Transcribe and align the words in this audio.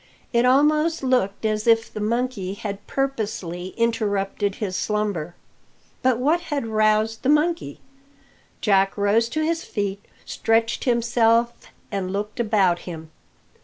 It 0.33 0.45
almost 0.45 1.03
looked 1.03 1.45
as 1.45 1.67
if 1.67 1.93
the 1.93 1.99
monkey 1.99 2.55
had 2.55 2.87
purposely 2.87 3.67
interrupted 3.77 4.55
his 4.55 4.75
slumber. 4.75 5.35
But 6.01 6.17
what 6.17 6.41
had 6.41 6.65
roused 6.65 7.21
the 7.21 7.29
monkey? 7.29 7.79
Jack 8.61 8.97
rose 8.97 9.29
to 9.29 9.45
his 9.45 9.63
feet, 9.63 10.03
stretched 10.25 10.85
himself, 10.85 11.53
and 11.91 12.11
looked 12.11 12.39
about 12.39 12.79
him. 12.89 13.11